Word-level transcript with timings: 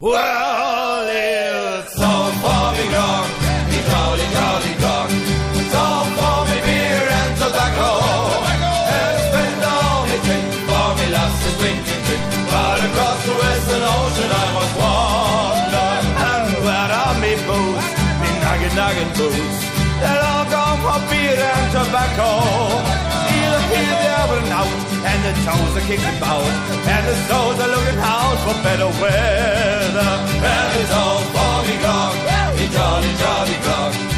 Whoa! 0.00 0.39
Toes 25.44 25.76
are 25.76 25.86
kicking 25.88 26.16
about, 26.18 26.44
and 26.44 27.02
the 27.08 27.16
toes 27.28 27.58
are 27.60 27.70
looking 27.74 27.98
out 27.98 28.38
for 28.44 28.56
better 28.62 28.90
weather. 29.00 30.10
And 30.44 30.80
it's 30.80 30.92
all 30.92 31.20
me 31.66 31.76
gone, 31.82 32.16
me 32.56 32.66
jolly, 32.68 33.12
jolly 33.22 33.58
gone. 33.64 34.09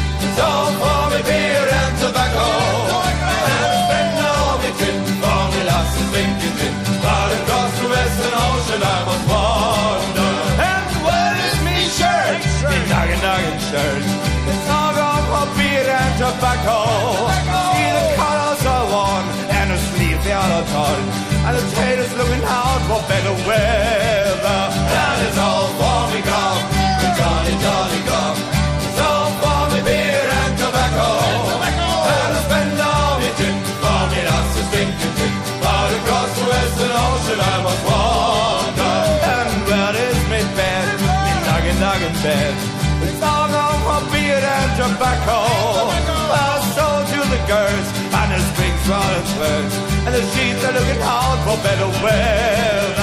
For 23.23 23.37
weather. 23.47 24.61
And 24.83 25.19
it's 25.27 25.37
all 25.39 25.67
for 25.79 26.01
me 26.11 26.19
gone. 26.27 26.63
Jolly, 27.17 27.55
jolly 27.63 28.01
gone. 28.09 28.37
It's 28.83 28.99
all 28.99 29.29
for 29.41 29.61
me 29.71 29.79
beer 29.87 30.27
and 30.39 30.53
tobacco. 30.59 31.07
And 31.63 32.31
I 32.35 32.41
spend 32.47 32.79
all 32.83 33.15
me 33.21 33.29
tin 33.39 33.55
for 33.79 34.01
me 34.11 34.19
lasses 34.27 34.67
drinking 34.71 35.13
tin. 35.17 35.33
Out 35.63 35.91
across 35.97 36.31
the 36.35 36.45
western 36.51 36.93
ocean 37.05 37.39
I 37.39 37.55
must 37.63 37.83
wander. 37.87 38.95
And 39.35 39.51
where 39.71 39.95
is 40.07 40.19
me 40.31 40.41
bed? 40.57 40.87
Me 41.23 41.33
noggin, 41.47 41.77
noggin 41.79 42.15
bed. 42.23 42.55
It's 43.07 43.21
all 43.23 43.47
gone 43.47 43.81
for 43.87 44.01
beer 44.11 44.43
and 44.57 44.71
tobacco. 44.79 45.39
I 46.33 46.59
sold 46.75 47.07
you 47.15 47.23
the 47.35 47.41
girls 47.47 47.87
and 48.19 48.29
the 48.35 48.39
springs 48.51 48.83
rolling 48.91 49.31
words. 49.39 49.75
And 50.05 50.13
the 50.15 50.23
sheets 50.31 50.61
are 50.67 50.75
looking 50.75 51.01
out 51.03 51.39
for 51.47 51.57
better 51.63 51.89
weather. 52.03 53.02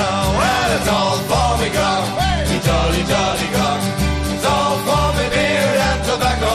It's 0.70 0.86
all 0.86 1.18
for 1.26 1.50
me 1.58 1.68
gone. 1.74 2.06
Me 2.46 2.56
jolly, 2.62 3.02
jolly 3.10 3.48
gone. 3.56 3.82
It's 4.30 4.46
all 4.46 4.76
for 4.86 5.06
me 5.18 5.26
beer 5.34 5.70
and 5.88 6.00
tobacco. 6.06 6.52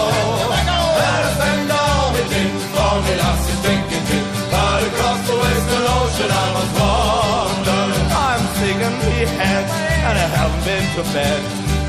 And 0.55 1.23
I 1.27 1.31
spend 1.35 1.67
all 1.67 2.07
me 2.15 2.23
tin 2.31 2.53
for 2.71 2.95
me 3.03 3.13
lasses 3.19 3.59
drinking 3.59 4.05
tin. 4.07 4.25
Out 4.55 4.83
across 4.87 5.19
the 5.27 5.35
western 5.35 5.85
ocean 5.99 6.31
I 6.31 6.45
must 6.55 6.73
wander. 6.79 7.83
I'm 8.15 8.43
sick 8.55 8.79
in 8.87 8.95
me 9.03 9.17
head 9.35 9.65
and 10.07 10.15
I 10.15 10.27
haven't 10.31 10.63
been 10.63 10.85
to 10.95 11.03
bed. 11.11 11.41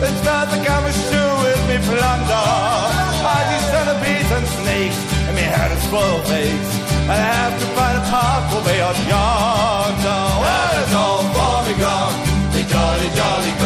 It's 0.07 0.23
not 0.27 0.51
the 0.51 0.59
gamma 0.67 0.91
shoe 0.91 1.31
with 1.47 1.63
me 1.71 1.79
plunder. 1.87 2.47
I 3.23 3.39
see 3.49 3.63
centipedes 3.71 4.31
and 4.35 4.47
snakes 4.59 4.99
and 5.31 5.35
me 5.39 5.47
head 5.47 5.71
is 5.79 5.87
full 5.95 6.11
of 6.19 6.27
aches. 6.27 6.73
I 7.07 7.17
have 7.23 7.55
to 7.55 7.67
find 7.79 7.95
a 8.03 8.05
path 8.11 8.51
way 8.67 8.83
out 8.83 8.99
yonder. 9.15 10.23
Well, 10.43 10.75
it's 10.83 10.95
all 10.95 11.23
for. 11.35 11.56
Dolly. 13.17 13.66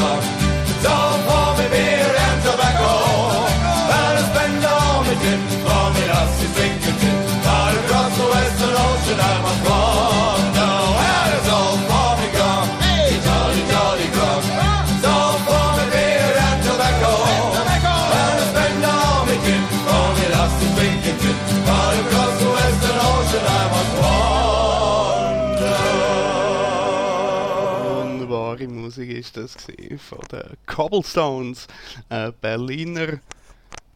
Wunderbare 28.61 28.69
Musik 28.69 29.11
ist 29.11 29.37
das 29.37 29.55
von 29.55 30.21
den 30.31 30.57
Cobblestones, 30.67 31.67
äh, 32.11 32.33
Berliner, 32.41 33.21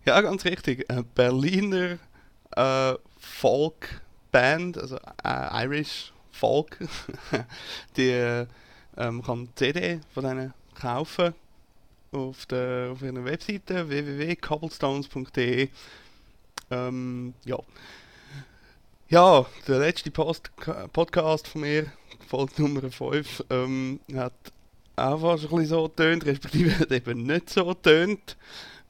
ja 0.07 0.21
ganz 0.21 0.45
richtig, 0.45 0.89
äh, 0.91 1.03
Berliner 1.15 1.99
äh, 2.57 2.95
Folk-Band, 3.19 4.79
also 4.79 4.97
äh, 5.23 5.65
Irish 5.65 6.13
Folk. 6.31 6.79
die 7.97 8.11
äh, 8.11 8.47
ähm, 8.97 9.23
kann 9.23 9.49
CD 9.55 10.01
von 10.13 10.25
denen 10.25 10.55
kaufen 10.75 11.35
auf, 12.13 12.47
der, 12.47 12.91
auf 12.93 13.03
ihrer 13.03 13.25
Webseite 13.25 13.89
www.cobblestones.de. 13.89 15.69
Ähm, 16.71 17.35
ja. 17.45 17.59
Ja, 19.09 19.45
der 19.69 19.79
letzte 19.81 20.11
Post 20.11 20.51
Podcast 20.93 21.49
von 21.49 21.61
mir, 21.61 21.93
Folge 22.35 22.63
Nummer 22.63 22.91
5, 22.91 23.45
ähm, 23.51 24.01
hat 24.17 24.33
auch 24.97 25.21
fast 25.21 25.45
ein 25.45 25.51
bisschen 25.51 25.67
so 25.67 25.85
getönt, 25.85 26.27
respektive 26.27 26.77
hat 26.81 26.91
eben 26.91 27.23
nicht 27.23 27.49
so 27.49 27.65
getönt. 27.67 28.37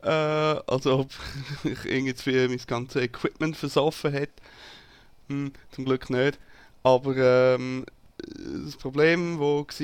Äh, 0.03 0.09
als 0.09 0.87
ob 0.87 1.11
ich 1.65 1.85
irgendwie 1.85 2.49
mein 2.49 2.61
ganzes 2.67 3.03
Equipment 3.03 3.55
versoffen 3.57 4.13
hätte. 4.13 4.43
Hm, 5.29 5.53
zum 5.73 5.85
Glück 5.85 6.09
nicht. 6.09 6.39
Aber 6.83 7.17
ähm, 7.17 7.85
das 8.65 8.77
Problem, 8.77 9.39
wo 9.39 9.67
war, 9.67 9.81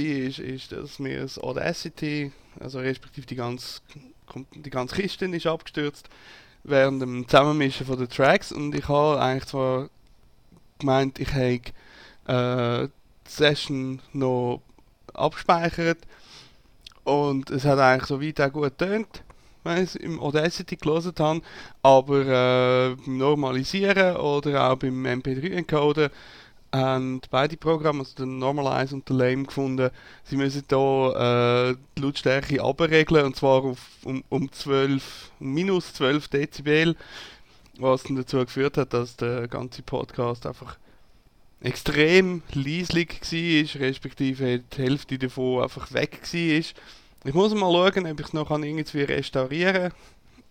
ist, 0.46 0.72
dass 0.72 0.98
mir 0.98 1.20
das 1.20 1.38
Audacity, 1.38 2.32
also 2.58 2.78
respektive 2.78 3.26
die 3.26 3.36
ganze, 3.36 3.80
die 4.54 4.70
ganze 4.70 4.96
Kiste 4.96 5.26
ist 5.26 5.46
abgestürzt 5.46 6.08
während 6.62 7.02
dem 7.02 7.28
Zusammenmischen 7.28 7.86
den 7.86 8.08
Tracks 8.08 8.52
und 8.52 8.74
ich 8.74 8.88
habe 8.88 9.20
eigentlich 9.20 9.46
zwar 9.46 9.90
gemeint, 10.78 11.18
ich 11.18 11.32
hätte 11.34 11.72
äh, 12.26 12.88
Session 13.26 14.00
noch 14.12 14.62
abgespeichert 15.14 15.98
und 17.04 17.50
es 17.50 17.64
hat 17.64 17.78
eigentlich 17.78 18.06
so 18.06 18.22
weit 18.22 18.40
auch 18.40 18.52
gut 18.52 18.78
getönt, 18.78 19.22
wenn 19.64 19.78
ich 19.78 19.90
es 19.90 19.96
im 19.96 20.20
Audacity 20.20 20.76
gelesen 20.76 21.12
habe, 21.18 21.42
aber 21.82 22.20
äh, 22.20 22.94
beim 22.94 23.18
Normalisieren 23.18 24.16
oder 24.16 24.70
auch 24.70 24.76
beim 24.76 25.04
MP3-Encoder 25.04 26.10
haben 26.72 27.20
beide 27.30 27.56
Programme, 27.56 28.00
also 28.00 28.14
der 28.16 28.26
Normalize 28.26 28.94
und 28.94 29.08
der 29.08 29.16
Lame, 29.16 29.44
gefunden, 29.44 29.90
sie 30.24 30.36
müssen 30.36 30.62
da 30.68 31.70
äh, 31.70 31.76
die 31.96 32.02
Lautstärke 32.02 32.62
abregeln 32.62 33.26
und 33.26 33.36
zwar 33.36 33.64
auf, 33.64 33.78
um, 34.04 34.22
um 34.28 34.50
12, 34.52 35.32
um 35.40 35.52
minus 35.52 35.94
12 35.94 36.28
Dezibel, 36.28 36.96
was 37.78 38.04
dann 38.04 38.16
dazu 38.16 38.38
geführt 38.38 38.76
hat, 38.76 38.94
dass 38.94 39.16
der 39.16 39.48
ganze 39.48 39.82
Podcast 39.82 40.46
einfach 40.46 40.76
extrem 41.60 42.42
leislich 42.52 43.20
war, 43.20 43.80
respektive 43.80 44.60
die 44.60 44.82
Hälfte 44.82 45.18
davon 45.18 45.62
einfach 45.62 45.92
weg 45.92 46.20
war. 46.22 46.40
Ich 47.24 47.34
muss 47.34 47.54
mal 47.54 47.92
schauen, 47.92 48.06
ob 48.06 48.20
ich 48.20 48.26
es 48.26 48.32
noch 48.32 48.50
irgendwie 48.50 49.02
restaurieren 49.02 49.90
kann. 49.90 49.92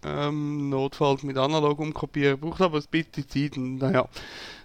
Ähm, 0.02 0.70
notfalls 0.70 1.24
mit 1.24 1.38
analog 1.38 1.80
umkopieren, 1.80 2.40
braucht 2.40 2.62
aber 2.62 2.78
ein 2.78 2.86
bisschen 2.90 3.28
Zeit 3.28 3.58
und 3.58 3.80
naja, 3.80 4.08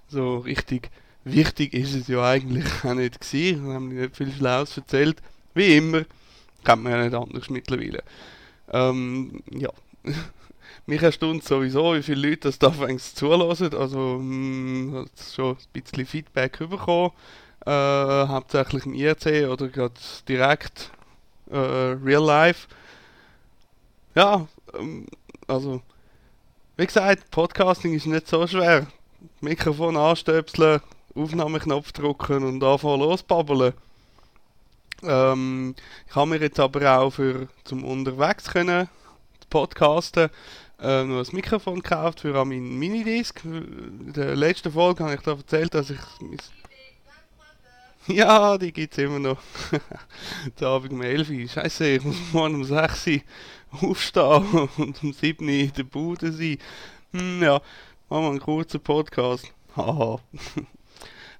so 0.07 0.39
richtig 0.39 0.91
wichtig 1.25 1.75
ist 1.75 1.95
es 1.95 2.07
ja 2.07 2.23
eigentlich 2.23 2.67
auch 2.85 2.95
nicht 2.95 3.21
gewesen. 3.21 3.67
Wir 3.67 3.75
haben 3.75 3.89
nicht 3.89 4.17
viel 4.17 4.33
Schlaues 4.33 4.77
erzählt. 4.77 5.21
Wie 5.55 5.77
immer, 5.77 6.05
kennt 6.63 6.85
man 6.85 6.93
ja 6.93 7.05
nicht 7.05 7.15
anders 7.15 7.51
mittlerweile. 7.51 8.03
Ähm, 8.71 9.43
ja. 9.51 9.71
Mich 10.87 11.03
erstaunt 11.03 11.45
sowieso, 11.45 11.95
wie 11.95 12.03
viele 12.03 12.29
Leute 12.29 12.49
das 12.49 12.59
da 12.59 12.71
fängst 12.71 13.17
zulassen. 13.17 13.75
Also, 13.75 14.19
mh, 14.21 15.01
hat 15.01 15.11
schon 15.35 15.53
ein 15.53 15.57
bisschen 15.73 16.07
Feedback 16.07 16.59
bekommen. 16.59 17.13
Äh, 17.67 17.71
hauptsächlich 17.71 18.85
im 18.85 18.95
IRC 18.95 19.49
oder 19.49 19.69
gerade 19.69 19.95
direkt 20.29 20.91
äh, 21.51 21.57
real 21.57 22.25
life. 22.25 22.69
Ja, 24.15 24.47
ähm, 24.79 25.07
also, 25.47 25.81
wie 26.77 26.87
gesagt, 26.87 27.31
Podcasting 27.31 27.95
ist 27.95 28.07
nicht 28.07 28.29
so 28.29 28.47
schwer. 28.47 28.87
Mikrofon 29.41 29.97
anstöpseln, 29.97 30.81
Aufnahmeknopf 31.15 31.93
drücken 31.93 32.45
und 32.45 32.63
anfangen 32.63 33.01
losbabbeln. 33.01 33.73
Ähm, 35.03 35.75
ich 36.09 36.15
habe 36.15 36.31
mir 36.31 36.41
jetzt 36.41 36.61
aber 36.61 36.99
auch 36.99 37.11
für 37.11 37.49
zum 37.65 37.85
unterwegs 37.85 38.51
können 38.51 38.89
podcasten 39.55 40.31
äh, 40.81 41.05
noch 41.05 41.21
ein 41.21 41.37
Mikrofon 41.37 41.77
gekauft 41.77 42.19
für 42.19 42.37
an 42.37 42.49
meinen 42.49 42.77
Minidisc. 42.77 43.45
In 43.45 44.13
der 44.13 44.35
letzten 44.35 44.73
Folge 44.73 45.05
habe 45.05 45.15
ich 45.15 45.21
da 45.21 45.31
erzählt, 45.31 45.75
dass 45.75 45.91
ich 45.91 45.99
Ja, 48.09 48.59
die 48.59 48.73
gibt's 48.73 48.99
immer 48.99 49.21
noch. 49.21 49.39
der 50.61 50.67
Abend 50.67 50.93
um 50.93 51.03
11 51.03 51.31
Uhr. 51.31 51.49
Scheiße, 51.49 51.87
ich 51.87 52.03
muss 52.03 52.17
morgen 52.33 52.57
um 52.57 52.65
6 52.65 53.07
Uhr 53.07 53.91
aufstehen 53.91 54.69
und 54.77 55.05
um 55.05 55.13
7 55.13 55.45
Uhr 55.45 55.53
in 55.53 55.73
der 55.73 55.85
Bude 55.85 56.33
sein. 56.33 56.59
Hm, 57.13 57.41
ja, 57.41 57.61
machen 58.09 58.25
wir 58.25 58.31
einen 58.31 58.41
kurzen 58.41 58.81
Podcast. 58.81 59.53
Haha. 59.77 60.19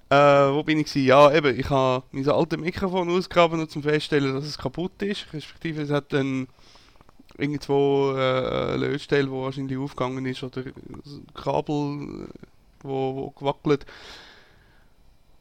äh, 0.09 0.53
wo 0.53 0.63
bin 0.63 0.79
ich 0.79 0.85
gewesen? 0.85 1.05
Ja, 1.05 1.33
eben, 1.33 1.59
ich 1.59 1.69
habe 1.69 2.05
mein 2.13 2.29
altes 2.29 2.59
Mikrofon 2.59 3.09
ausgegraben, 3.09 3.59
um 3.59 3.67
zu 3.67 3.81
feststellen, 3.81 4.33
dass 4.33 4.45
es 4.45 4.57
kaputt 4.57 5.01
ist. 5.01 5.33
Respektive 5.33 5.81
es 5.81 5.91
hat 5.91 6.13
dann 6.13 6.47
irgendwo 7.37 8.13
äh, 8.15 8.73
eine 8.73 8.77
Lötstelle, 8.77 9.29
wo 9.29 9.43
wahrscheinlich 9.43 9.77
aufgegangen 9.77 10.25
ist, 10.25 10.43
oder 10.43 10.63
ein 10.65 11.27
Kabel, 11.33 12.25
äh, 12.25 12.47
wo, 12.81 13.15
wo 13.15 13.29
gewackelt. 13.31 13.85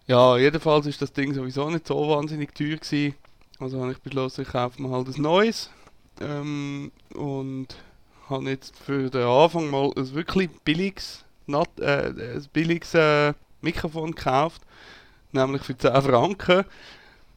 Ja, 0.06 0.36
jedenfalls 0.36 0.86
ist 0.86 1.00
das 1.00 1.12
Ding 1.12 1.32
sowieso 1.32 1.70
nicht 1.70 1.86
so 1.86 2.08
wahnsinnig 2.08 2.54
teuer 2.54 2.76
gewesen. 2.76 3.14
Also 3.58 3.80
habe 3.80 3.92
ich 3.92 3.98
beschlossen, 3.98 4.42
ich 4.42 4.48
kaufe 4.48 4.82
mir 4.82 4.90
halt 4.90 5.08
ein 5.08 5.22
neues. 5.22 5.70
Ähm, 6.20 6.92
und 7.14 7.68
habe 8.28 8.50
jetzt 8.50 8.76
für 8.76 9.10
den 9.10 9.22
Anfang 9.22 9.70
mal 9.70 9.90
ein 9.96 10.14
wirklich 10.14 10.50
billiges, 10.64 11.24
not, 11.46 11.68
äh, 11.78 12.08
ein 12.08 12.46
billiges 12.52 12.94
äh, 12.94 13.32
Mikrofon 13.62 14.14
gekauft. 14.14 14.62
Nämlich 15.32 15.62
für 15.62 15.76
10 15.76 16.02
Franken. 16.02 16.64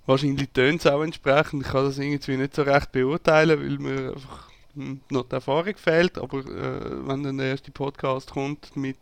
Wahrscheinlich 0.08 0.50
tönt 0.52 0.80
es 0.80 0.88
auch 0.88 1.04
entsprechend. 1.04 1.66
Ich 1.66 1.72
kann 1.72 1.84
das 1.84 1.98
irgendwie 2.00 2.38
nicht 2.38 2.56
so 2.56 2.62
recht 2.64 2.94
beurteilen, 2.94 3.60
weil 3.60 3.78
mir 3.78 4.14
einfach 4.14 4.50
hm, 4.74 5.02
noch 5.10 5.28
die 5.28 5.36
Erfahrung 5.36 5.76
fehlt. 5.76 6.18
Aber 6.18 6.40
äh, 6.40 7.08
wenn 7.08 7.24
dann 7.24 7.38
der 7.38 7.48
erste 7.48 7.72
Podcast 7.72 8.32
kommt 8.32 8.76
mit, 8.78 8.98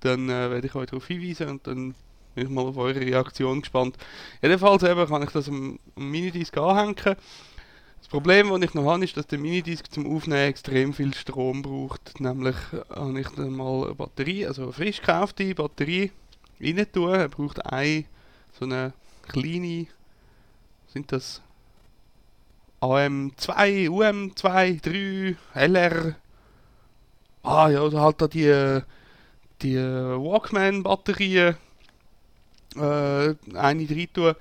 dann 0.00 0.30
äh, 0.30 0.50
werde 0.50 0.66
ich 0.66 0.74
euch 0.74 0.86
darauf 0.86 1.06
hinweisen 1.06 1.50
und 1.50 1.66
dann 1.66 1.94
bin 2.34 2.46
ich 2.46 2.48
mal 2.50 2.64
auf 2.64 2.78
eure 2.78 2.98
Reaktion 2.98 3.60
gespannt. 3.60 3.98
Jedenfalls 4.40 4.82
eben 4.84 5.06
kann 5.06 5.22
ich 5.22 5.30
das 5.30 5.48
am, 5.48 5.78
am 5.96 6.10
Minidisc 6.10 6.56
anhängen. 6.56 6.96
Das 6.96 8.08
Problem, 8.08 8.48
das 8.48 8.62
ich 8.62 8.72
noch 8.72 8.90
habe, 8.90 9.04
ist, 9.04 9.18
dass 9.18 9.26
der 9.26 9.38
Minidisc 9.38 9.92
zum 9.92 10.06
Aufnehmen 10.16 10.48
extrem 10.48 10.94
viel 10.94 11.12
Strom 11.12 11.60
braucht. 11.60 12.20
Nämlich 12.20 12.56
habe 12.88 13.20
ich 13.20 13.28
dann 13.36 13.52
mal 13.52 13.84
eine 13.84 13.94
Batterie, 13.94 14.46
also 14.46 14.62
eine 14.62 14.72
frisch 14.72 15.00
gekaufte 15.00 15.54
Batterie 15.54 16.10
rein 16.58 16.86
tun. 16.90 17.12
Er 17.12 17.28
braucht 17.28 17.66
eine 17.66 18.06
so 18.58 18.64
eine 18.64 18.94
kleine, 19.28 19.88
sind 20.92 21.12
das 21.12 21.42
AM2, 22.80 23.88
UM2, 23.88 24.80
3, 24.82 25.36
LR. 25.54 26.14
Ah 27.42 27.68
ja, 27.68 27.82
also 27.82 28.00
halt 28.00 28.20
da 28.20 28.28
die, 28.28 28.80
die 29.62 29.76
Walkman-Batterien 29.76 31.56
äh, 32.76 32.80
eine 32.80 33.36
rein 33.54 34.08
tun, 34.12 34.34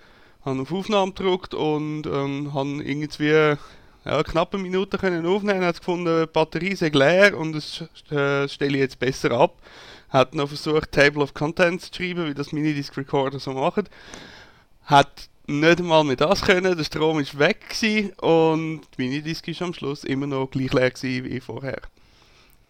auf 0.43 0.71
Aufnahme 0.71 1.11
gedrückt 1.11 1.53
und 1.53 2.05
ähm, 2.05 2.53
habe 2.53 2.83
irgendwie 2.83 3.57
ja, 4.05 4.23
knapp 4.23 4.53
eine 4.53 4.63
Minute 4.63 4.97
können 4.97 5.25
aufnehmen, 5.25 5.65
hat 5.65 5.79
gefunden, 5.79 6.21
die 6.21 6.27
Batterie 6.27 6.75
sei 6.75 6.89
leer 6.89 7.37
und 7.37 7.53
das 7.53 7.81
äh, 8.11 8.47
stelle 8.47 8.77
ich 8.77 8.81
jetzt 8.81 8.99
besser 8.99 9.31
ab. 9.31 9.55
Hat 10.09 10.33
noch 10.33 10.47
versucht, 10.47 10.93
Table 10.93 11.21
of 11.21 11.33
Contents 11.33 11.91
zu 11.91 12.01
schreiben, 12.01 12.27
wie 12.27 12.33
das 12.33 12.53
Minidisc 12.53 12.95
Recorder 12.95 13.39
so 13.39 13.51
macht. 13.51 13.89
Hat 14.85 15.29
nicht 15.47 15.79
einmal 15.79 16.03
mehr 16.03 16.17
das 16.17 16.41
können, 16.41 16.77
der 16.77 16.83
Strom 16.83 17.19
ist 17.19 17.39
weg 17.39 17.69
gewesen 17.69 18.11
und 18.19 18.81
die 18.97 19.01
Minidisc 19.01 19.47
ist 19.47 19.61
am 19.61 19.73
Schluss 19.73 20.03
immer 20.03 20.27
noch 20.27 20.51
gleich 20.51 20.73
leer 20.73 20.91
gewesen 20.91 21.25
wie 21.25 21.39
vorher. 21.39 21.81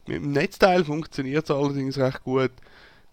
Mit 0.06 0.18
dem 0.18 0.31
Netzteil 0.31 0.85
funktioniert 0.85 1.45
es 1.45 1.51
allerdings 1.51 1.97
recht 1.97 2.24
gut. 2.24 2.51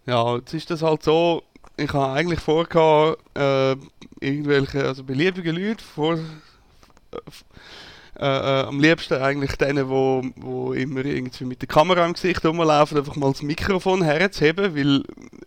Ja, 0.06 0.36
jetzt 0.36 0.52
ist 0.52 0.70
das 0.70 0.82
halt 0.82 1.02
so, 1.02 1.42
ich 1.76 1.92
habe 1.92 2.12
eigentlich 2.12 2.40
vorgehabt, 2.40 3.18
äh, 3.36 3.76
irgendwelche, 4.20 4.84
also 4.84 5.02
beliebige 5.02 5.50
Leute 5.50 5.82
vor, 5.82 6.14
äh, 6.14 7.18
äh, 8.16 8.62
am 8.66 8.78
liebsten 8.78 9.20
eigentlich 9.20 9.56
denen, 9.56 9.88
wo, 9.88 10.22
wo 10.36 10.72
immer 10.72 11.04
irgendwie 11.04 11.44
mit 11.44 11.62
der 11.62 11.68
Kamera 11.68 12.04
im 12.04 12.12
Gesicht 12.12 12.44
rumlaufen, 12.44 12.98
einfach 12.98 13.16
mal 13.16 13.32
das 13.32 13.42
Mikrofon 13.42 14.02
herzuheben, 14.02 14.76
weil 14.76 15.02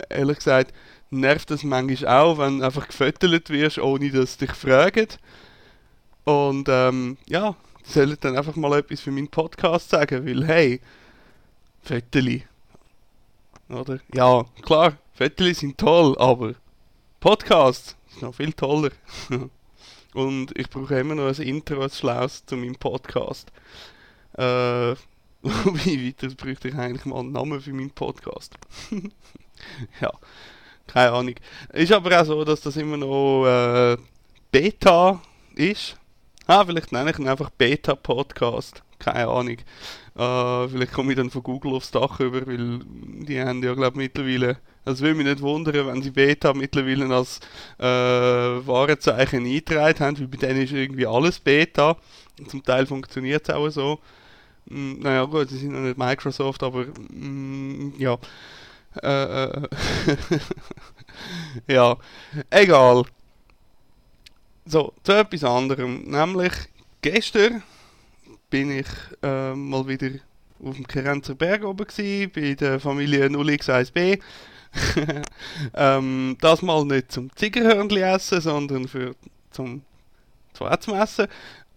ehrlich 0.10 0.38
gesagt 0.38 0.74
nervt 1.10 1.52
das 1.52 1.64
manchmal 1.64 2.20
auch, 2.20 2.38
wenn 2.38 2.64
einfach 2.64 2.88
gefüttert 2.88 3.50
wirst, 3.50 3.80
ohne 3.80 4.12
dass 4.12 4.38
dich 4.38 4.52
fragen. 4.52 5.08
Und 6.24 6.68
ähm, 6.70 7.18
ja, 7.28 7.56
sollen 7.84 8.18
dann 8.20 8.38
einfach 8.38 8.56
mal 8.56 8.78
etwas 8.78 9.02
für 9.02 9.12
meinen 9.12 9.30
Podcast 9.30 9.90
sagen, 9.90 10.26
weil 10.26 10.46
hey, 10.46 10.82
Fötterli. 11.84 12.44
Oder? 13.70 14.00
Ja, 14.14 14.46
klar, 14.62 14.98
Fötterli 15.14 15.54
sind 15.54 15.78
toll, 15.78 16.18
aber 16.20 16.56
Podcasts 17.20 17.96
ist 18.10 18.22
noch 18.22 18.36
viel 18.36 18.54
toller. 18.54 18.92
Und 20.14 20.58
ich 20.58 20.70
brauche 20.70 21.00
immer 21.00 21.16
noch 21.16 21.28
ein 21.28 21.48
Intro, 21.48 21.82
ein 21.82 21.90
Schlaues 21.90 22.46
zu 22.46 22.58
meinem 22.58 22.76
Podcast. 22.76 23.52
Äh, 24.34 24.94
wie 25.44 26.08
weiter 26.08 26.34
bräuchte 26.36 26.70
ich 26.70 26.76
eigentlich 26.76 27.06
mal 27.06 27.20
einen 27.20 27.32
Namen 27.32 27.62
für 27.62 27.74
meinen 27.74 27.92
Podcast? 27.92 28.56
ja, 30.02 30.12
keine 30.88 31.12
Ahnung. 31.12 31.36
Ist 31.74 31.92
aber 31.92 32.22
auch 32.22 32.26
so, 32.26 32.44
dass 32.44 32.62
das 32.62 32.78
immer 32.78 32.98
noch 32.98 33.46
äh, 33.46 33.98
Beta 34.52 35.22
ist. 35.56 35.98
Ah, 36.46 36.66
vielleicht 36.66 36.92
nenne 36.92 37.12
ich 37.12 37.20
ihn 37.20 37.28
einfach 37.28 37.50
Beta-Podcast. 37.50 38.82
Keine 39.00 39.28
Ahnung. 39.28 39.58
Äh, 40.16 40.68
vielleicht 40.70 40.94
komme 40.94 41.12
ich 41.12 41.18
dann 41.18 41.30
von 41.30 41.44
Google 41.44 41.74
aufs 41.74 41.92
Dach 41.92 42.20
über, 42.20 42.48
weil 42.48 42.80
die 42.86 43.40
haben 43.40 43.62
ja, 43.62 43.74
glaube 43.74 44.02
ich, 44.02 44.08
mittlerweile 44.08 44.58
also 44.88 45.04
würde 45.04 45.16
mich 45.16 45.26
nicht 45.26 45.42
wundern, 45.42 45.88
wenn 45.88 46.02
sie 46.02 46.12
Beta 46.12 46.54
mittlerweile 46.54 47.14
als 47.14 47.42
äh, 47.78 47.84
Warenzeichen 47.84 49.44
eingetragen 49.46 50.00
haben, 50.00 50.20
weil 50.20 50.28
bei 50.28 50.38
denen 50.38 50.62
ist 50.62 50.72
irgendwie 50.72 51.06
alles 51.06 51.40
Beta. 51.40 51.98
Zum 52.48 52.64
Teil 52.64 52.86
funktioniert 52.86 53.50
es 53.50 53.54
auch 53.54 53.70
so. 53.70 54.00
Mm, 54.70 55.00
naja 55.00 55.26
gut, 55.26 55.50
sie 55.50 55.58
sind 55.58 55.74
noch 55.74 55.82
nicht 55.82 55.98
Microsoft, 55.98 56.64
aber 56.64 56.86
mm, 57.10 57.96
ja. 57.98 58.18
Äh, 59.04 59.44
äh, 59.46 59.68
ja, 61.74 61.98
egal. 62.50 63.04
So, 64.66 64.94
zu 65.04 65.14
etwas 65.14 65.44
anderem. 65.44 66.04
Nämlich 66.04 66.54
gestern 67.02 67.64
bin 68.50 68.72
ich 68.72 68.88
äh, 69.24 69.54
mal 69.54 69.88
wieder 69.88 70.10
auf 70.64 70.76
dem 70.76 70.88
Kerenzer 70.88 71.36
Berg 71.36 71.64
oben 71.64 71.86
gewesen, 71.86 72.32
bei 72.34 72.54
der 72.54 72.80
Familie 72.80 73.28
0x1b. 73.28 74.20
ähm, 75.74 76.38
das 76.42 76.62
mal 76.62 76.86
nicht 76.86 77.12
zum 77.12 77.34
Ziegerhörnli 77.36 78.02
essen, 78.02 78.42
sondern 78.42 78.88
für, 78.88 79.16
zum 79.52 79.84
Schwarzmessen. 80.56 81.28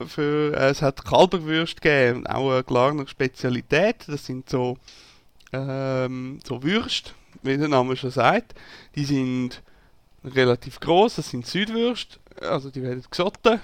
Für, 0.06 0.54
äh, 0.54 0.70
es 0.70 0.82
hat 0.82 1.04
Kalberwürste 1.04 1.80
gegeben, 1.80 2.26
auch 2.26 2.50
eine 2.50 2.64
Glarner 2.64 3.06
Spezialität. 3.06 4.04
Das 4.06 4.26
sind 4.26 4.48
so, 4.48 4.78
ähm, 5.52 6.40
so 6.44 6.62
Würste, 6.62 7.12
wie 7.42 7.56
der 7.56 7.68
Name 7.68 7.96
schon 7.96 8.10
sagt. 8.10 8.54
Die 8.94 9.04
sind 9.04 9.62
relativ 10.24 10.80
groß, 10.80 11.16
das 11.16 11.30
sind 11.30 11.46
Südwürste, 11.46 12.18
also 12.40 12.70
die 12.70 12.82
werden 12.82 13.04
gesotten. 13.08 13.60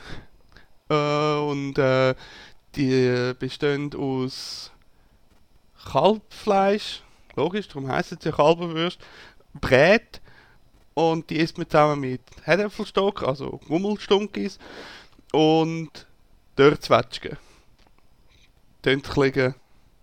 Äh, 0.88 1.38
und 1.38 1.78
äh, 1.78 2.14
die 2.75 3.33
bestehen 3.38 3.95
aus 3.95 4.71
Kalbfleisch, 5.85 7.02
logisch, 7.35 7.69
darum 7.69 7.88
heisst 7.88 8.12
es 8.12 8.25
ja 8.25 8.33
Kalberwürst, 8.33 8.99
brät 9.61 10.21
und 10.95 11.31
die 11.31 11.37
isst 11.37 11.59
man 11.59 11.69
zusammen 11.69 12.00
mit 12.00 12.23
Herdäpfelstock, 12.43 13.23
also 13.23 13.61
Gummelstunkis 13.69 14.59
und 15.33 16.07
Dörrzwetschgen. 16.57 17.37
Tönt 18.83 19.07
ein 19.07 19.33
bisschen 19.33 19.55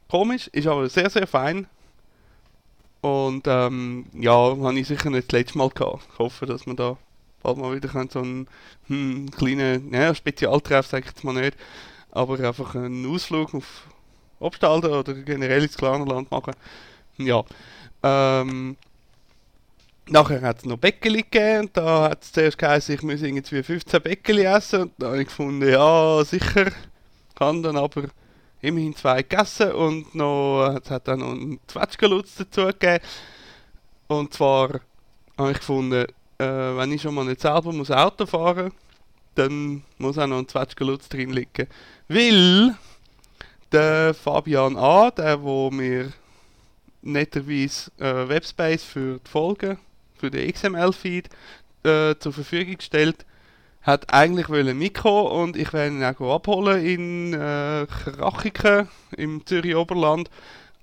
komisch, 0.09 0.47
ist 0.49 0.67
aber 0.67 0.87
sehr, 0.89 1.09
sehr 1.09 1.25
fein. 1.25 1.67
Und 3.03 3.47
ähm, 3.47 4.05
ja, 4.13 4.31
habe 4.31 4.79
ich 4.79 4.87
sicher 4.87 5.09
nicht 5.09 5.27
das 5.27 5.37
letzte 5.37 5.57
Mal 5.57 5.69
gehabt. 5.69 6.07
Ich 6.13 6.19
hoffe, 6.19 6.45
dass 6.45 6.65
man 6.65 6.77
da 6.77 6.95
bald 7.41 7.57
mal 7.57 7.75
wieder 7.75 7.89
so 8.09 8.19
einen 8.19 8.47
hm, 8.87 9.29
kleinen, 9.29 9.93
ja, 9.93 10.15
Spezialtreff, 10.15 10.87
sage 10.87 11.03
ich 11.03 11.11
jetzt 11.11 11.25
mal 11.25 11.33
nicht, 11.33 11.57
aber 12.11 12.39
einfach 12.39 12.75
einen 12.75 13.05
Ausflug 13.05 13.53
auf 13.55 13.87
Obstalden 14.39 14.93
oder 14.93 15.13
generell 15.15 15.63
ins 15.63 15.75
Klarnerland 15.75 16.31
machen. 16.31 16.53
Ja, 17.17 17.43
ähm, 18.03 18.77
Nachher 20.07 20.41
hat 20.41 20.59
es 20.59 20.65
noch 20.65 20.77
Bäckeli 20.77 21.23
gegeben 21.23 21.61
und 21.61 21.77
da 21.77 22.09
hat 22.09 22.23
es 22.23 22.31
zuerst 22.31 22.57
geheißen, 22.57 22.95
ich 22.95 23.03
muss 23.03 23.21
irgendwie 23.21 23.63
15 23.63 24.01
Bäckeli 24.01 24.43
essen 24.43 24.83
und 24.83 24.93
da 24.97 25.07
habe 25.07 25.21
ich 25.21 25.27
gefunden, 25.27 25.69
ja 25.69 26.23
sicher, 26.23 26.71
kann 27.35 27.63
dann 27.63 27.75
aber 27.75 28.03
immerhin 28.63 28.95
zwei 28.95 29.21
gegessen 29.21 29.71
und 29.73 30.15
noch, 30.15 30.79
es 30.81 30.89
hat 30.89 31.07
dann 31.07 31.19
noch 31.19 31.31
einen 31.31 31.59
Zwetschgenlutz 31.67 32.35
dazu 32.35 32.65
gegeben 32.65 33.03
und 34.07 34.33
zwar 34.33 34.79
habe 35.37 35.51
ich 35.51 35.59
gefunden, 35.59 36.05
äh, 36.37 36.45
wenn 36.45 36.91
ich 36.91 37.01
schon 37.01 37.13
mal 37.13 37.25
nicht 37.25 37.41
selber 37.41 37.71
muss 37.71 37.91
Auto 37.91 38.25
fahren 38.25 38.71
dann 39.35 39.83
muss 39.97 40.17
auch 40.17 40.27
noch 40.27 40.39
ein 40.39 40.47
Zwetschgenlutz 40.47 41.09
drin 41.09 41.31
liegen, 41.31 41.67
weil 42.07 42.75
der 43.71 44.13
Fabian 44.13 44.77
A., 44.77 45.11
der 45.11 45.41
wo 45.41 45.71
mir 45.71 46.13
netterweise 47.01 47.91
äh, 47.99 48.27
Webspace 48.29 48.83
für 48.83 49.19
die 49.19 49.29
Folgen 49.29 49.79
für 50.15 50.29
den 50.29 50.51
XML-Feed 50.51 51.29
äh, 51.83 52.15
zur 52.17 52.31
Verfügung 52.31 52.77
gestellt. 52.77 53.25
Hat 53.83 54.13
eigentlich 54.13 54.49
wollen 54.49 54.77
mitkommen 54.77 55.27
und 55.27 55.57
ich 55.57 55.73
werde 55.73 55.95
ihn 55.95 56.03
auch 56.03 56.35
abholen 56.35 56.85
in 56.85 57.33
äh, 57.33 57.85
Krachiken 57.85 58.87
im 59.17 59.45
Zürich 59.45 59.75
Oberland. 59.75 60.29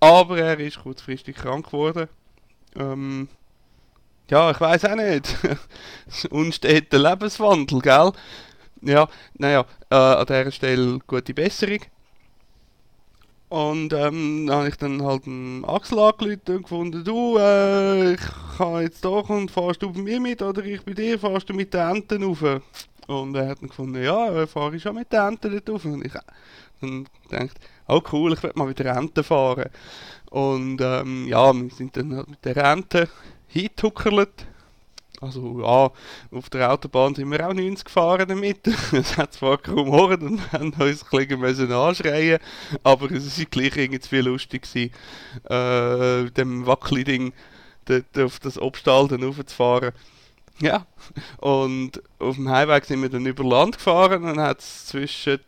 Aber 0.01 0.39
er 0.39 0.59
ist 0.61 0.83
kurzfristig 0.83 1.37
krank 1.37 1.67
geworden. 1.67 2.09
Ähm, 2.77 3.29
ja, 4.31 4.51
ich 4.51 4.61
weiß 4.61 4.85
auch 4.85 4.97
nicht. 4.97 5.37
Unsteter 6.31 6.99
Lebenswandel, 6.99 7.81
gell? 7.81 8.13
Ja, 8.83 9.09
naja, 9.35 9.67
äh, 9.91 9.95
an 9.95 10.27
dieser 10.27 10.53
Stelle 10.53 10.99
gute 11.07 11.35
Besserung. 11.35 11.81
Und 13.51 13.93
ähm, 13.93 14.47
dann 14.47 14.57
habe 14.57 14.69
ich 14.69 14.77
dann 14.77 15.03
halt 15.03 15.27
einen 15.27 15.65
Axel 15.65 15.99
angerufen 15.99 16.41
und 16.47 16.63
gefunden, 16.63 17.05
du, 17.05 17.37
äh, 17.37 18.15
ich 18.15 18.21
kann 18.57 18.83
jetzt 18.83 19.05
doch 19.05 19.29
und 19.29 19.51
fahrst 19.51 19.83
du 19.83 19.93
bei 19.93 20.01
mir 20.01 20.21
mit 20.21 20.41
oder 20.41 20.65
ich 20.65 20.85
bei 20.85 20.93
dir, 20.93 21.19
fahrst 21.19 21.49
du 21.49 21.55
mit 21.55 21.75
den 21.75 21.81
Enten 21.81 22.23
rauf? 22.23 22.63
Und 23.09 23.35
er 23.35 23.49
hat 23.49 23.61
dann 23.61 23.69
gefunden, 23.69 24.05
ja, 24.05 24.47
fahre 24.47 24.77
ich 24.77 24.83
schon 24.83 24.95
mit 24.95 25.13
den 25.13 25.21
Enten 25.21 25.51
dort 25.51 25.69
rauf. 25.69 25.85
Und 25.85 26.07
ich 26.07 26.13
dann 26.81 27.09
gedacht, 27.29 27.59
oh 27.89 28.01
cool, 28.13 28.35
ich 28.35 28.43
werde 28.45 28.57
mal 28.57 28.69
wieder 28.69 28.97
Enten 28.97 29.25
fahren. 29.25 29.69
Und 30.31 30.81
ähm, 30.81 31.27
ja, 31.27 31.53
wir 31.53 31.71
sind 31.71 31.97
dann 31.97 32.15
halt 32.15 32.31
mit 32.31 32.45
der 32.45 32.57
Ente 32.57 33.09
hingetuckert 33.49 34.47
also 35.21 35.61
ja, 35.61 35.91
auf 36.37 36.51
der 36.51 36.73
Autobahn 36.73 37.15
sind 37.15 37.31
wir 37.31 37.47
auch 37.47 37.53
90 37.53 37.85
gefahren 37.85 38.29
damit. 38.29 38.67
es 38.93 39.17
hat 39.17 39.35
zwar 39.35 39.59
Ohren 39.69 40.23
und 40.23 40.53
haben 40.53 40.73
uns 40.73 41.05
ein 41.05 41.19
bisschen 41.19 41.41
müssen 41.41 41.73
anschreien 41.73 42.39
aber 42.83 43.11
es 43.11 43.39
war 43.39 43.45
gleich 43.47 43.77
irgendwie 43.77 44.21
lustig 44.21 44.63
gewesen, 44.63 44.93
äh, 45.45 46.31
dem 46.31 46.67
Wackeli-Ding 46.67 47.33
auf 48.17 48.39
das 48.41 48.59
Obstall 48.59 49.09
dann 49.09 49.23
raufzufahren. 49.23 49.93
Ja, 50.61 50.87
und 51.39 52.03
auf 52.19 52.37
dem 52.37 52.49
Heimweg 52.49 52.85
sind 52.85 53.01
wir 53.01 53.09
dann 53.09 53.25
über 53.25 53.45
Land 53.45 53.79
gefahren 53.79 54.25
und 54.25 54.39
hat 54.39 54.61
es 54.61 54.87
zwischen 54.87 55.41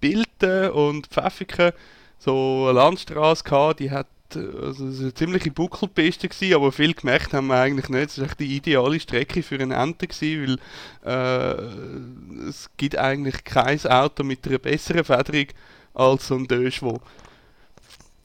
Bilden 0.00 0.70
und 0.70 1.08
Pfäffiken 1.08 1.72
so 2.18 2.66
eine 2.68 2.78
Landstraße 2.78 3.42
gehabt, 3.42 3.80
die 3.80 3.90
hat 3.90 4.06
also 4.36 4.86
es 4.86 4.98
war 4.98 5.04
eine 5.04 5.14
ziemliche 5.14 5.50
Buckelpiste, 5.50 6.28
gewesen, 6.28 6.54
aber 6.54 6.72
viel 6.72 6.94
gemerkt 6.94 7.32
haben 7.32 7.48
wir 7.48 7.56
eigentlich 7.56 7.88
nicht. 7.88 8.10
Es 8.10 8.20
war 8.20 8.28
die 8.38 8.56
ideale 8.56 9.00
Strecke 9.00 9.42
für 9.42 9.56
einen 9.56 9.70
Ente, 9.70 10.06
gewesen, 10.06 10.58
weil 11.02 11.12
äh, 11.12 12.48
es 12.48 12.70
gibt 12.76 12.96
eigentlich 12.96 13.44
kein 13.44 13.80
Auto 13.86 14.24
mit 14.24 14.46
einer 14.46 14.58
besseren 14.58 15.04
Federung 15.04 15.46
als 15.94 16.28
so 16.28 16.36
ein 16.36 16.46
Döschwo. 16.46 17.00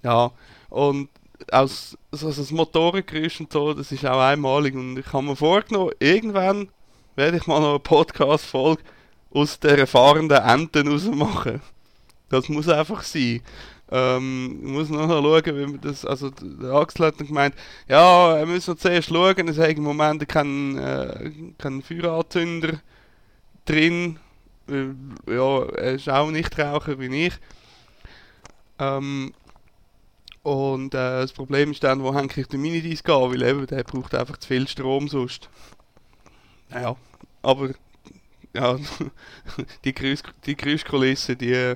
Ja, 0.03 0.31
und 0.69 1.09
aus, 1.51 1.97
also 2.11 2.31
das 2.31 2.51
Motorengeräusch 2.51 3.39
und 3.39 3.51
so, 3.51 3.73
das 3.73 3.91
ist 3.91 4.05
auch 4.05 4.19
einmalig 4.19 4.75
und 4.75 4.97
ich 4.97 5.13
habe 5.13 5.23
mir 5.23 5.35
vorgenommen, 5.35 5.91
irgendwann 5.99 6.69
werde 7.15 7.37
ich 7.37 7.47
mal 7.47 7.59
noch 7.59 7.69
eine 7.69 7.79
Podcast-Folge 7.79 8.83
aus 9.31 9.59
der 9.59 9.87
fahrenden 9.87 10.37
Enten 10.37 10.87
raus 10.87 11.05
machen. 11.05 11.61
Das 12.29 12.49
muss 12.49 12.67
einfach 12.67 13.03
sein. 13.03 13.41
Ähm, 13.89 14.59
ich 14.63 14.69
muss 14.69 14.89
noch 14.89 15.07
schauen, 15.07 15.43
wie 15.45 15.65
man 15.65 15.81
das, 15.81 16.05
also 16.05 16.29
der 16.29 16.73
Axel 16.73 17.05
hat 17.05 17.19
dann 17.19 17.27
gemeint, 17.27 17.55
ja, 17.87 18.35
er 18.37 18.45
muss 18.45 18.67
noch 18.67 18.75
zuerst 18.75 19.09
schauen, 19.09 19.47
es 19.47 19.57
hat 19.57 19.69
im 19.69 19.83
Moment 19.83 20.27
keinen, 20.27 20.77
äh, 20.77 21.31
keinen 21.57 21.81
Feueranzünder 21.81 22.81
drin, 23.65 24.19
ja, 24.67 25.63
er 25.63 25.93
ist 25.93 26.09
auch 26.09 26.29
nicht 26.29 26.57
Raucher 26.59 26.99
wie 26.99 27.27
ich. 27.27 27.33
Ähm, 28.79 29.33
und 30.43 30.93
äh, 30.93 31.21
das 31.21 31.33
Problem 31.33 31.71
ist 31.71 31.83
dann, 31.83 32.03
wo 32.03 32.13
hänge 32.13 32.31
ich 32.35 32.47
den 32.47 32.61
Minidisc 32.61 33.07
an, 33.09 33.31
weil 33.31 33.41
eben, 33.41 33.67
der 33.67 33.83
braucht 33.83 34.15
einfach 34.15 34.37
zu 34.37 34.47
viel 34.47 34.67
Strom 34.67 35.07
sonst. 35.07 35.49
Naja, 36.69 36.95
aber 37.41 37.71
ja, 38.53 38.77
die, 39.83 39.93
Geräusch, 39.93 40.21
die 40.45 40.55
Geräuschkulisse, 40.55 41.35
die 41.35 41.75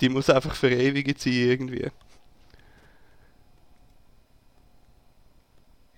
die 0.00 0.08
muss 0.08 0.30
einfach 0.30 0.54
verewigt 0.54 1.20
sein 1.20 1.32
irgendwie. 1.32 1.90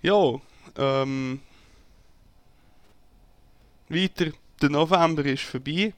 Ja, 0.01 0.39
ähm, 0.77 1.41
weiter, 3.89 4.31
der 4.61 4.69
November 4.69 5.25
ist 5.25 5.43
vorbei. 5.43 5.93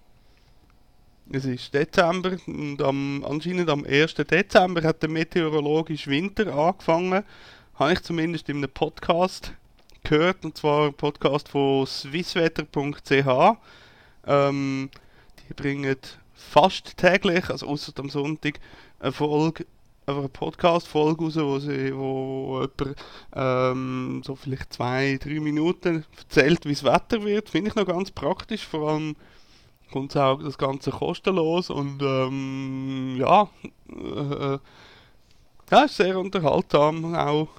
Es 1.31 1.46
ist 1.46 1.74
Dezember 1.74 2.38
und 2.48 2.81
am, 2.81 3.24
anscheinend 3.24 3.70
am 3.70 3.86
1. 3.86 4.15
Dezember 4.15 4.81
hat 4.84 5.01
der 5.01 5.10
meteorologische 5.10 6.10
Winter 6.10 6.53
angefangen. 6.53 7.24
Habe 7.75 7.93
ich 7.93 8.01
zumindest 8.01 8.50
in 8.50 8.58
einem 8.58 8.70
Podcast 8.70 9.53
gehört, 10.03 10.43
und 10.43 10.58
zwar 10.58 10.88
ein 10.88 10.93
Podcast 10.93 11.50
von 11.50 11.86
swisswetter.ch. 11.86 13.58
Ähm, 14.25 14.89
die 15.48 15.53
bringen 15.53 15.86
fast 16.50 16.98
täglich, 16.98 17.50
also 17.50 17.67
außer 17.67 17.93
am 17.98 18.10
Sonntag, 18.10 18.60
eine 19.00 19.12
Folge, 19.12 19.65
einfach 20.05 20.21
eine 20.21 20.29
Podcast-Folge 20.29 21.24
raus, 21.24 21.36
wo, 21.38 21.60
sie, 21.60 21.95
wo 21.95 22.62
jemand 22.62 22.98
ähm, 23.33 24.21
so 24.25 24.36
vielleicht 24.36 24.74
zwei, 24.74 25.17
drei 25.21 25.39
Minuten 25.39 26.05
erzählt, 26.17 26.65
wie 26.65 26.74
das 26.74 26.83
Wetter 26.83 27.24
wird. 27.24 27.50
Finde 27.50 27.69
ich 27.69 27.75
noch 27.75 27.86
ganz 27.86 28.12
praktisch, 28.12 28.65
vor 28.65 28.89
allem 28.89 29.15
kommt 29.91 30.15
auch 30.17 30.41
das 30.41 30.57
Ganze 30.57 30.91
kostenlos 30.91 31.69
und 31.69 32.01
ähm, 32.01 33.17
ja, 33.17 33.50
äh, 33.89 34.57
ja, 35.69 35.83
ist 35.83 35.98
sehr 35.98 36.17
unterhaltsam 36.17 37.13
auch, 37.15 37.50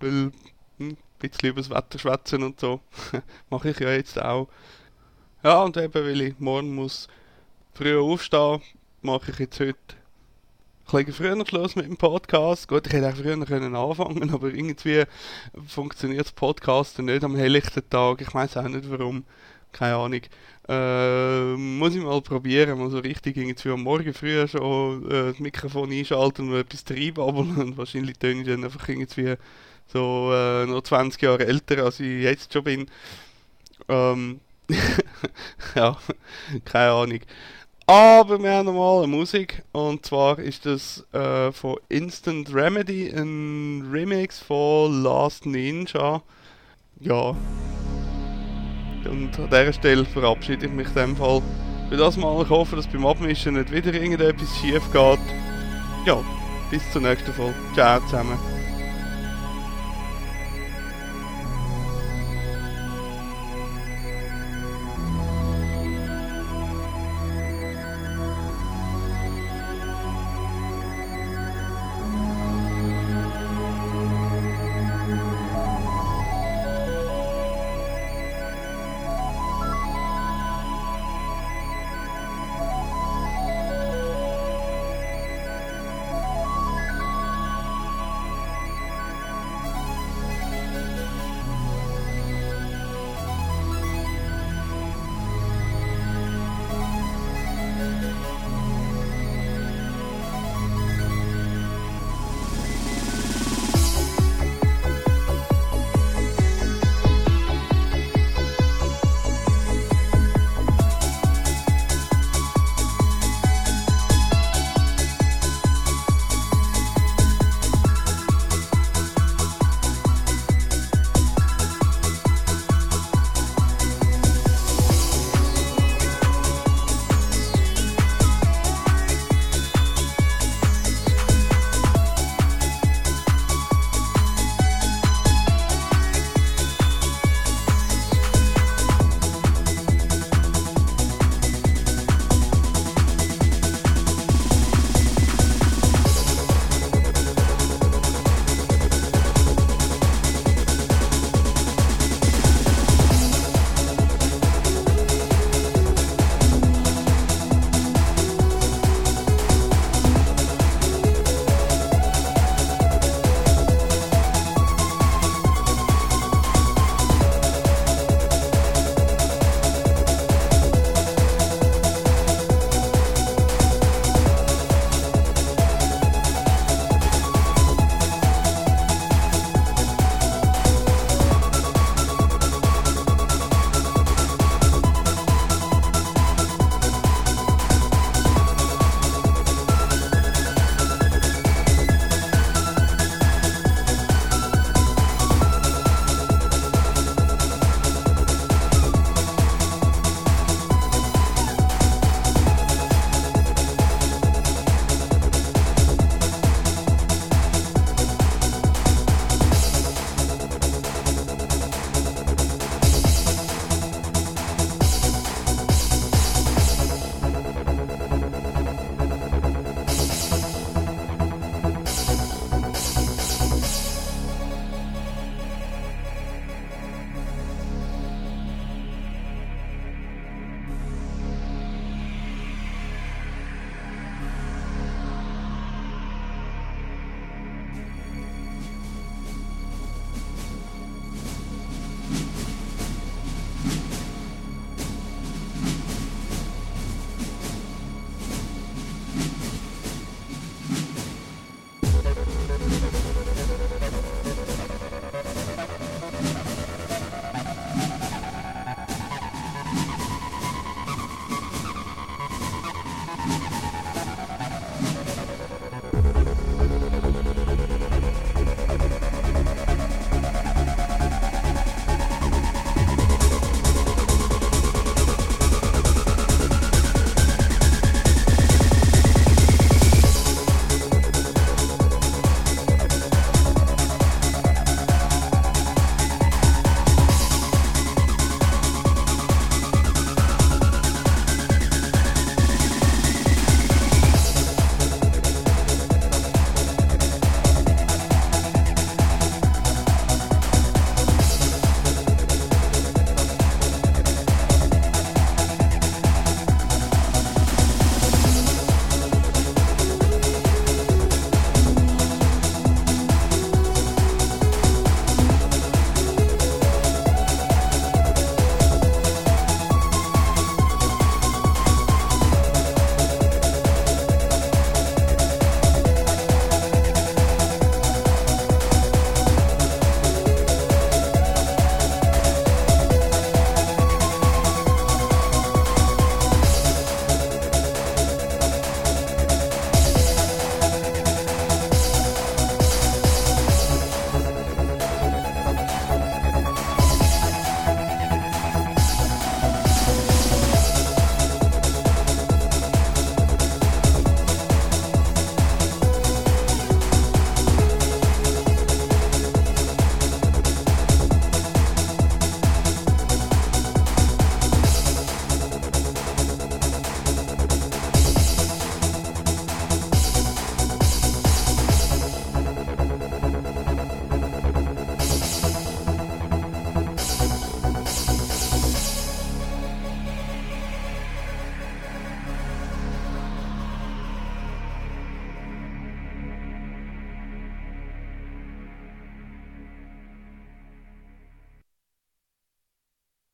weil 0.00 0.32
hm, 0.78 0.90
ein 0.90 0.96
bisschen 1.18 1.50
über 1.50 1.60
das 1.60 1.70
Wetter 1.70 1.98
schwätzen 1.98 2.42
und 2.42 2.60
so 2.60 2.80
mache 3.50 3.70
ich 3.70 3.80
ja 3.80 3.90
jetzt 3.90 4.20
auch. 4.20 4.48
Ja, 5.42 5.62
und 5.62 5.76
eben, 5.76 5.94
weil 5.94 6.20
ich 6.20 6.38
morgen 6.38 6.74
muss 6.74 7.08
früher 7.78 8.02
aufstehen, 8.02 8.60
mache 9.02 9.30
ich 9.30 9.38
jetzt 9.38 9.60
heute 9.60 9.78
ein 10.92 11.04
bisschen 11.04 11.12
früher 11.12 11.46
Schluss 11.46 11.76
mit 11.76 11.86
dem 11.86 11.96
Podcast. 11.96 12.66
Gut, 12.66 12.88
ich 12.88 12.92
hätte 12.92 13.08
auch 13.08 13.14
früher 13.14 13.38
können 13.46 13.76
anfangen 13.76 14.34
aber 14.34 14.48
irgendwie 14.48 15.04
funktioniert 15.68 16.26
das 16.26 16.32
Podcasten 16.32 17.04
nicht 17.04 17.22
am 17.22 17.36
helllichten 17.36 17.88
Tag. 17.88 18.20
Ich 18.20 18.34
weiß 18.34 18.56
auch 18.56 18.66
nicht 18.66 18.90
warum. 18.90 19.22
Keine 19.70 19.94
Ahnung. 19.94 20.22
Äh, 20.68 21.56
muss 21.56 21.94
ich 21.94 22.02
mal 22.02 22.20
probieren, 22.20 22.80
mal 22.80 22.90
so 22.90 22.98
richtig 22.98 23.36
irgendwie 23.36 23.70
am 23.70 23.84
Morgen 23.84 24.12
früh 24.12 24.48
schon 24.48 25.08
äh, 25.08 25.30
das 25.30 25.38
Mikrofon 25.38 25.92
einschalten 25.92 26.50
und 26.50 26.58
etwas 26.58 26.84
reinbabbeln 26.90 27.56
und 27.58 27.78
wahrscheinlich 27.78 28.18
töne 28.18 28.40
ich 28.40 28.48
dann 28.48 28.64
einfach 28.64 28.88
irgendwie 28.88 29.36
so 29.86 30.32
äh, 30.32 30.66
noch 30.66 30.82
20 30.82 31.22
Jahre 31.22 31.46
älter, 31.46 31.84
als 31.84 32.00
ich 32.00 32.24
jetzt 32.24 32.52
schon 32.52 32.64
bin. 32.64 32.90
Ähm, 33.88 34.40
ja, 35.76 35.96
keine 36.64 36.90
Ahnung. 36.90 37.20
Aber 37.88 38.42
wir 38.42 38.52
haben 38.52 38.66
nochmal 38.66 38.98
eine 38.98 39.06
Musik 39.06 39.62
und 39.72 40.04
zwar 40.04 40.38
ist 40.38 40.66
das 40.66 41.06
äh, 41.14 41.50
von 41.52 41.76
Instant 41.88 42.52
Remedy 42.54 43.08
ein 43.08 43.88
Remix 43.90 44.40
von 44.40 45.02
Last 45.02 45.46
Ninja. 45.46 46.20
Ja. 47.00 47.34
Und 49.06 49.38
an 49.38 49.48
dieser 49.50 49.72
Stelle 49.72 50.04
verabschiede 50.04 50.66
ich 50.66 50.72
mich 50.72 50.88
in 50.88 50.94
dem 50.94 51.16
Fall 51.16 51.40
für 51.88 51.96
das 51.96 52.18
mal. 52.18 52.42
Ich 52.42 52.50
hoffe, 52.50 52.76
dass 52.76 52.86
beim 52.86 53.06
Abmischen 53.06 53.54
nicht 53.54 53.72
wieder 53.72 53.94
irgendetwas 53.94 54.54
schief 54.58 54.82
geht. 54.92 55.18
Ja, 56.04 56.22
bis 56.70 56.82
zur 56.92 57.00
nächsten 57.00 57.32
Folge. 57.32 57.54
Ciao 57.74 58.00
zusammen. 58.00 58.57